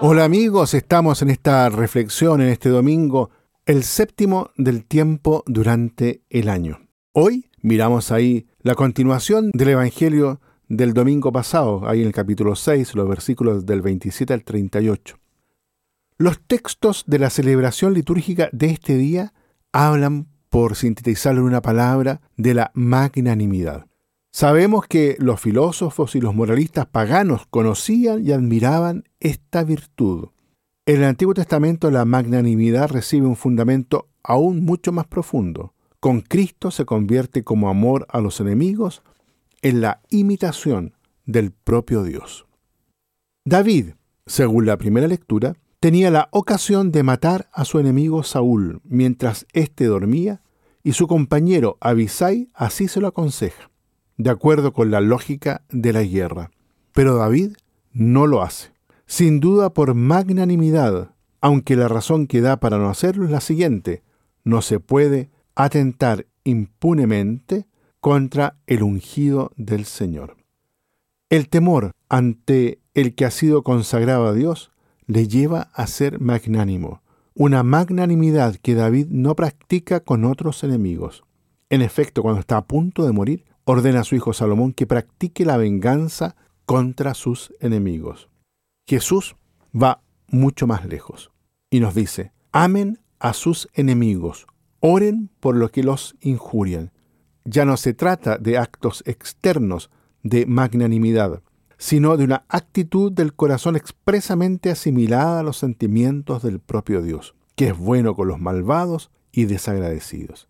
Hola 0.00 0.22
amigos, 0.22 0.74
estamos 0.74 1.22
en 1.22 1.30
esta 1.30 1.68
reflexión 1.68 2.40
en 2.40 2.50
este 2.50 2.68
domingo, 2.68 3.30
el 3.66 3.82
séptimo 3.82 4.50
del 4.56 4.84
tiempo 4.84 5.42
durante 5.48 6.22
el 6.30 6.48
año. 6.50 6.78
Hoy 7.10 7.50
miramos 7.62 8.12
ahí 8.12 8.46
la 8.60 8.76
continuación 8.76 9.50
del 9.54 9.70
Evangelio 9.70 10.40
del 10.68 10.94
domingo 10.94 11.32
pasado, 11.32 11.88
ahí 11.88 12.02
en 12.02 12.06
el 12.06 12.12
capítulo 12.12 12.54
6, 12.54 12.94
los 12.94 13.08
versículos 13.08 13.66
del 13.66 13.82
27 13.82 14.32
al 14.32 14.44
38. 14.44 15.18
Los 16.18 16.38
textos 16.46 17.02
de 17.08 17.18
la 17.18 17.28
celebración 17.28 17.92
litúrgica 17.92 18.48
de 18.52 18.66
este 18.66 18.96
día 18.96 19.32
hablan, 19.72 20.28
por 20.48 20.76
sintetizarlo 20.76 21.40
en 21.40 21.48
una 21.48 21.60
palabra, 21.60 22.20
de 22.36 22.54
la 22.54 22.70
magnanimidad. 22.74 23.86
Sabemos 24.34 24.86
que 24.86 25.16
los 25.18 25.42
filósofos 25.42 26.16
y 26.16 26.20
los 26.20 26.34
moralistas 26.34 26.86
paganos 26.86 27.42
conocían 27.50 28.26
y 28.26 28.32
admiraban 28.32 29.04
esta 29.20 29.62
virtud. 29.62 30.28
En 30.86 30.96
el 30.96 31.04
Antiguo 31.04 31.34
Testamento 31.34 31.90
la 31.90 32.06
magnanimidad 32.06 32.88
recibe 32.90 33.26
un 33.26 33.36
fundamento 33.36 34.08
aún 34.22 34.64
mucho 34.64 34.90
más 34.90 35.06
profundo. 35.06 35.74
Con 36.00 36.22
Cristo 36.22 36.70
se 36.70 36.86
convierte 36.86 37.44
como 37.44 37.68
amor 37.68 38.06
a 38.08 38.22
los 38.22 38.40
enemigos 38.40 39.02
en 39.60 39.82
la 39.82 40.00
imitación 40.08 40.94
del 41.26 41.52
propio 41.52 42.02
Dios. 42.02 42.46
David, 43.44 43.90
según 44.24 44.64
la 44.64 44.78
primera 44.78 45.08
lectura, 45.08 45.56
tenía 45.78 46.10
la 46.10 46.28
ocasión 46.32 46.90
de 46.90 47.02
matar 47.02 47.50
a 47.52 47.66
su 47.66 47.78
enemigo 47.78 48.22
Saúl 48.22 48.80
mientras 48.84 49.46
éste 49.52 49.84
dormía 49.84 50.40
y 50.82 50.94
su 50.94 51.06
compañero 51.06 51.76
Abisai 51.80 52.48
así 52.54 52.88
se 52.88 53.00
lo 53.00 53.08
aconseja 53.08 53.71
de 54.16 54.30
acuerdo 54.30 54.72
con 54.72 54.90
la 54.90 55.00
lógica 55.00 55.62
de 55.70 55.92
la 55.92 56.02
guerra. 56.02 56.50
Pero 56.92 57.16
David 57.16 57.56
no 57.92 58.26
lo 58.26 58.42
hace, 58.42 58.72
sin 59.06 59.40
duda 59.40 59.72
por 59.72 59.94
magnanimidad, 59.94 61.10
aunque 61.40 61.76
la 61.76 61.88
razón 61.88 62.26
que 62.26 62.40
da 62.40 62.58
para 62.58 62.78
no 62.78 62.88
hacerlo 62.88 63.24
es 63.24 63.30
la 63.30 63.40
siguiente, 63.40 64.02
no 64.44 64.62
se 64.62 64.80
puede 64.80 65.30
atentar 65.54 66.26
impunemente 66.44 67.66
contra 68.00 68.56
el 68.66 68.82
ungido 68.82 69.52
del 69.56 69.84
Señor. 69.84 70.36
El 71.30 71.48
temor 71.48 71.92
ante 72.08 72.80
el 72.94 73.14
que 73.14 73.24
ha 73.24 73.30
sido 73.30 73.62
consagrado 73.62 74.26
a 74.26 74.34
Dios 74.34 74.70
le 75.06 75.28
lleva 75.28 75.70
a 75.74 75.86
ser 75.86 76.20
magnánimo, 76.20 77.02
una 77.34 77.62
magnanimidad 77.62 78.56
que 78.56 78.74
David 78.74 79.06
no 79.10 79.34
practica 79.34 80.00
con 80.00 80.24
otros 80.24 80.62
enemigos. 80.64 81.24
En 81.70 81.80
efecto, 81.80 82.22
cuando 82.22 82.40
está 82.40 82.58
a 82.58 82.66
punto 82.66 83.06
de 83.06 83.12
morir, 83.12 83.44
ordena 83.64 84.00
a 84.00 84.04
su 84.04 84.14
hijo 84.14 84.32
Salomón 84.32 84.72
que 84.72 84.86
practique 84.86 85.44
la 85.44 85.56
venganza 85.56 86.36
contra 86.66 87.14
sus 87.14 87.54
enemigos. 87.60 88.28
Jesús 88.86 89.36
va 89.74 90.02
mucho 90.28 90.66
más 90.66 90.84
lejos 90.86 91.30
y 91.70 91.80
nos 91.80 91.94
dice, 91.94 92.32
amen 92.52 92.98
a 93.18 93.32
sus 93.32 93.68
enemigos, 93.74 94.46
oren 94.80 95.30
por 95.40 95.56
los 95.56 95.70
que 95.70 95.82
los 95.82 96.16
injurian. 96.20 96.92
Ya 97.44 97.64
no 97.64 97.76
se 97.76 97.94
trata 97.94 98.38
de 98.38 98.58
actos 98.58 99.02
externos 99.06 99.90
de 100.22 100.46
magnanimidad, 100.46 101.42
sino 101.78 102.16
de 102.16 102.24
una 102.24 102.44
actitud 102.48 103.10
del 103.10 103.34
corazón 103.34 103.76
expresamente 103.76 104.70
asimilada 104.70 105.40
a 105.40 105.42
los 105.42 105.58
sentimientos 105.58 106.42
del 106.42 106.60
propio 106.60 107.02
Dios, 107.02 107.34
que 107.56 107.68
es 107.68 107.76
bueno 107.76 108.14
con 108.14 108.28
los 108.28 108.40
malvados 108.40 109.10
y 109.32 109.46
desagradecidos 109.46 110.48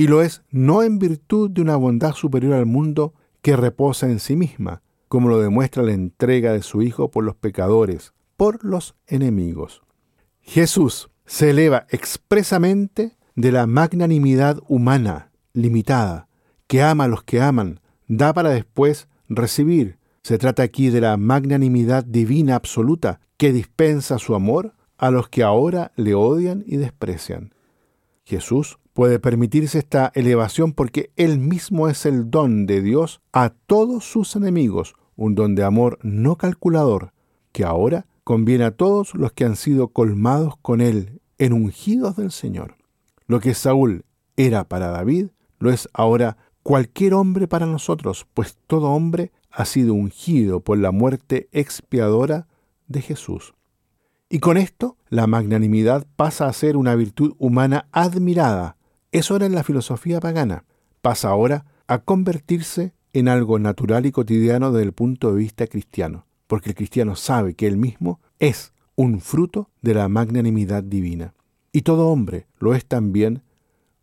y 0.00 0.06
lo 0.06 0.22
es 0.22 0.40
no 0.50 0.82
en 0.82 0.98
virtud 0.98 1.50
de 1.50 1.60
una 1.60 1.76
bondad 1.76 2.14
superior 2.14 2.54
al 2.54 2.64
mundo 2.64 3.12
que 3.42 3.54
reposa 3.54 4.06
en 4.06 4.18
sí 4.18 4.34
misma, 4.34 4.80
como 5.08 5.28
lo 5.28 5.38
demuestra 5.38 5.82
la 5.82 5.92
entrega 5.92 6.54
de 6.54 6.62
su 6.62 6.80
Hijo 6.80 7.10
por 7.10 7.22
los 7.22 7.36
pecadores, 7.36 8.14
por 8.38 8.64
los 8.64 8.94
enemigos. 9.06 9.82
Jesús 10.40 11.10
se 11.26 11.50
eleva 11.50 11.86
expresamente 11.90 13.18
de 13.34 13.52
la 13.52 13.66
magnanimidad 13.66 14.58
humana, 14.68 15.32
limitada, 15.52 16.28
que 16.66 16.80
ama 16.80 17.04
a 17.04 17.08
los 17.08 17.22
que 17.22 17.42
aman, 17.42 17.80
da 18.08 18.32
para 18.32 18.48
después 18.48 19.06
recibir. 19.28 19.98
Se 20.22 20.38
trata 20.38 20.62
aquí 20.62 20.88
de 20.88 21.02
la 21.02 21.18
magnanimidad 21.18 22.06
divina 22.06 22.54
absoluta 22.54 23.20
que 23.36 23.52
dispensa 23.52 24.18
su 24.18 24.34
amor 24.34 24.72
a 24.96 25.10
los 25.10 25.28
que 25.28 25.42
ahora 25.42 25.92
le 25.96 26.14
odian 26.14 26.64
y 26.66 26.78
desprecian. 26.78 27.52
Jesús 28.24 28.78
puede 29.00 29.18
permitirse 29.18 29.78
esta 29.78 30.12
elevación 30.14 30.74
porque 30.74 31.10
Él 31.16 31.38
mismo 31.38 31.88
es 31.88 32.04
el 32.04 32.30
don 32.30 32.66
de 32.66 32.82
Dios 32.82 33.22
a 33.32 33.48
todos 33.48 34.04
sus 34.04 34.36
enemigos, 34.36 34.94
un 35.16 35.34
don 35.34 35.54
de 35.54 35.64
amor 35.64 35.98
no 36.02 36.36
calculador, 36.36 37.14
que 37.50 37.64
ahora 37.64 38.04
conviene 38.24 38.64
a 38.64 38.72
todos 38.72 39.14
los 39.14 39.32
que 39.32 39.46
han 39.46 39.56
sido 39.56 39.88
colmados 39.88 40.58
con 40.60 40.82
Él 40.82 41.22
en 41.38 41.54
ungidos 41.54 42.16
del 42.16 42.30
Señor. 42.30 42.74
Lo 43.26 43.40
que 43.40 43.54
Saúl 43.54 44.04
era 44.36 44.64
para 44.64 44.88
David, 44.88 45.28
lo 45.60 45.70
es 45.70 45.88
ahora 45.94 46.36
cualquier 46.62 47.14
hombre 47.14 47.48
para 47.48 47.64
nosotros, 47.64 48.26
pues 48.34 48.58
todo 48.66 48.90
hombre 48.90 49.32
ha 49.50 49.64
sido 49.64 49.94
ungido 49.94 50.60
por 50.60 50.76
la 50.76 50.90
muerte 50.90 51.48
expiadora 51.52 52.48
de 52.86 53.00
Jesús. 53.00 53.54
Y 54.28 54.40
con 54.40 54.58
esto, 54.58 54.98
la 55.08 55.26
magnanimidad 55.26 56.06
pasa 56.16 56.48
a 56.48 56.52
ser 56.52 56.76
una 56.76 56.94
virtud 56.96 57.32
humana 57.38 57.88
admirada, 57.92 58.76
eso 59.12 59.36
era 59.36 59.46
en 59.46 59.54
la 59.54 59.64
filosofía 59.64 60.20
pagana. 60.20 60.64
Pasa 61.00 61.28
ahora 61.28 61.64
a 61.86 61.98
convertirse 61.98 62.92
en 63.12 63.28
algo 63.28 63.58
natural 63.58 64.06
y 64.06 64.12
cotidiano 64.12 64.72
desde 64.72 64.86
el 64.86 64.92
punto 64.92 65.32
de 65.32 65.38
vista 65.38 65.66
cristiano, 65.66 66.26
porque 66.46 66.70
el 66.70 66.74
cristiano 66.76 67.16
sabe 67.16 67.54
que 67.54 67.66
él 67.66 67.76
mismo 67.76 68.20
es 68.38 68.72
un 68.94 69.20
fruto 69.20 69.70
de 69.82 69.94
la 69.94 70.08
magnanimidad 70.08 70.82
divina. 70.82 71.34
Y 71.72 71.82
todo 71.82 72.08
hombre 72.08 72.46
lo 72.58 72.74
es 72.74 72.84
también, 72.84 73.42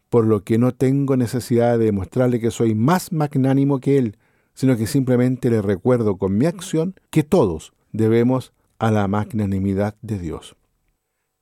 por 0.09 0.25
lo 0.25 0.43
que 0.43 0.57
no 0.57 0.73
tengo 0.73 1.15
necesidad 1.17 1.77
de 1.77 1.85
demostrarle 1.85 2.39
que 2.39 2.51
soy 2.51 2.75
más 2.75 3.11
magnánimo 3.11 3.79
que 3.79 3.97
él, 3.97 4.17
sino 4.53 4.75
que 4.75 4.87
simplemente 4.87 5.49
le 5.49 5.61
recuerdo 5.61 6.17
con 6.17 6.37
mi 6.37 6.45
acción 6.45 6.95
que 7.09 7.23
todos 7.23 7.73
debemos 7.91 8.53
a 8.79 8.91
la 8.91 9.07
magnanimidad 9.07 9.95
de 10.01 10.17
Dios. 10.17 10.55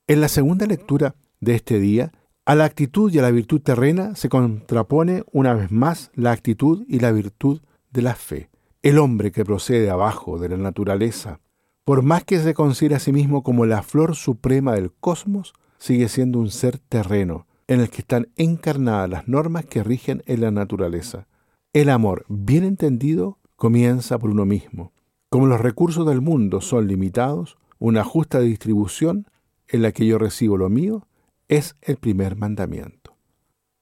En 0.06 0.20
la 0.20 0.28
segunda 0.28 0.66
lectura 0.66 1.14
de 1.40 1.54
este 1.54 1.80
día 1.80 2.12
a 2.46 2.54
la 2.54 2.64
actitud 2.64 3.12
y 3.12 3.18
a 3.18 3.22
la 3.22 3.32
virtud 3.32 3.60
terrena 3.60 4.14
se 4.14 4.28
contrapone 4.28 5.24
una 5.32 5.52
vez 5.52 5.72
más 5.72 6.12
la 6.14 6.30
actitud 6.30 6.84
y 6.88 7.00
la 7.00 7.10
virtud 7.10 7.60
de 7.90 8.02
la 8.02 8.14
fe. 8.14 8.50
El 8.82 8.98
hombre 8.98 9.32
que 9.32 9.44
procede 9.44 9.90
abajo 9.90 10.38
de 10.38 10.50
la 10.50 10.56
naturaleza, 10.56 11.40
por 11.84 12.02
más 12.02 12.22
que 12.22 12.38
se 12.38 12.54
considere 12.54 12.94
a 12.94 13.00
sí 13.00 13.12
mismo 13.12 13.42
como 13.42 13.66
la 13.66 13.82
flor 13.82 14.14
suprema 14.14 14.74
del 14.74 14.92
cosmos, 14.92 15.54
sigue 15.78 16.08
siendo 16.08 16.38
un 16.38 16.50
ser 16.50 16.78
terreno, 16.78 17.48
en 17.66 17.80
el 17.80 17.90
que 17.90 18.02
están 18.02 18.28
encarnadas 18.36 19.10
las 19.10 19.26
normas 19.26 19.64
que 19.64 19.82
rigen 19.82 20.22
en 20.26 20.42
la 20.42 20.52
naturaleza. 20.52 21.26
El 21.72 21.90
amor, 21.90 22.26
bien 22.28 22.62
entendido, 22.62 23.38
comienza 23.56 24.18
por 24.18 24.30
uno 24.30 24.46
mismo. 24.46 24.92
Como 25.30 25.48
los 25.48 25.60
recursos 25.60 26.06
del 26.06 26.20
mundo 26.20 26.60
son 26.60 26.86
limitados, 26.86 27.58
una 27.80 28.04
justa 28.04 28.38
distribución 28.38 29.26
en 29.66 29.82
la 29.82 29.90
que 29.90 30.06
yo 30.06 30.16
recibo 30.16 30.56
lo 30.56 30.68
mío 30.68 31.08
es 31.48 31.76
el 31.82 31.96
primer 31.96 32.36
mandamiento. 32.36 33.16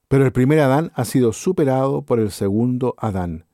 Pero 0.09 0.25
el 0.25 0.33
primer 0.33 0.61
Adán 0.61 0.93
ha 0.95 1.05
sido 1.05 1.33
superado 1.33 2.03
por 2.03 2.21
el 2.21 2.31
segundo 2.31 2.95
Adán. 2.99 3.47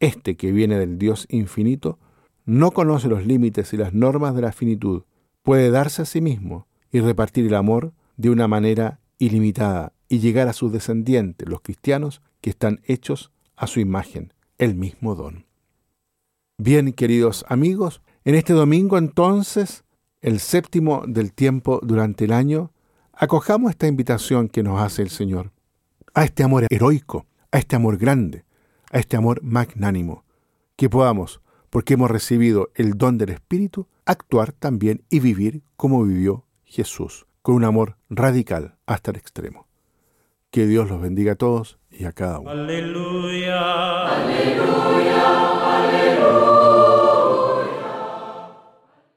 Este 0.00 0.36
que 0.36 0.52
viene 0.52 0.78
del 0.78 0.98
Dios 0.98 1.26
infinito 1.28 1.98
no 2.44 2.70
conoce 2.70 3.08
los 3.08 3.26
límites 3.26 3.72
y 3.72 3.76
las 3.76 3.92
normas 3.92 4.34
de 4.34 4.42
la 4.42 4.52
finitud, 4.52 5.02
puede 5.42 5.70
darse 5.70 6.02
a 6.02 6.06
sí 6.06 6.20
mismo 6.20 6.66
y 6.90 7.00
repartir 7.00 7.46
el 7.46 7.54
amor 7.54 7.92
de 8.16 8.30
una 8.30 8.48
manera 8.48 9.00
ilimitada 9.18 9.92
y 10.08 10.20
llegar 10.20 10.48
a 10.48 10.52
sus 10.52 10.72
descendientes, 10.72 11.48
los 11.48 11.60
cristianos, 11.60 12.22
que 12.40 12.50
están 12.50 12.80
hechos 12.84 13.32
a 13.56 13.66
su 13.66 13.80
imagen, 13.80 14.32
el 14.56 14.74
mismo 14.74 15.14
don. 15.14 15.46
Bien, 16.56 16.92
queridos 16.92 17.44
amigos, 17.48 18.02
en 18.24 18.34
este 18.34 18.52
domingo 18.52 18.98
entonces, 18.98 19.84
el 20.20 20.40
séptimo 20.40 21.04
del 21.06 21.32
tiempo 21.32 21.80
durante 21.82 22.24
el 22.24 22.32
año, 22.32 22.72
Acojamos 23.20 23.70
esta 23.70 23.88
invitación 23.88 24.48
que 24.48 24.62
nos 24.62 24.80
hace 24.80 25.02
el 25.02 25.10
Señor, 25.10 25.50
a 26.14 26.22
este 26.22 26.44
amor 26.44 26.66
heroico, 26.70 27.26
a 27.50 27.58
este 27.58 27.74
amor 27.74 27.98
grande, 27.98 28.44
a 28.92 29.00
este 29.00 29.16
amor 29.16 29.42
magnánimo, 29.42 30.24
que 30.76 30.88
podamos, 30.88 31.40
porque 31.68 31.94
hemos 31.94 32.12
recibido 32.12 32.70
el 32.76 32.92
don 32.92 33.18
del 33.18 33.30
Espíritu, 33.30 33.88
actuar 34.06 34.52
también 34.52 35.02
y 35.10 35.18
vivir 35.18 35.62
como 35.76 36.04
vivió 36.04 36.44
Jesús, 36.64 37.26
con 37.42 37.56
un 37.56 37.64
amor 37.64 37.96
radical 38.08 38.76
hasta 38.86 39.10
el 39.10 39.16
extremo. 39.16 39.66
Que 40.52 40.68
Dios 40.68 40.88
los 40.88 41.00
bendiga 41.02 41.32
a 41.32 41.34
todos 41.34 41.80
y 41.90 42.04
a 42.04 42.12
cada 42.12 42.38
uno. 42.38 42.50
Aleluya. 42.50 44.14
Aleluya. 44.14 45.47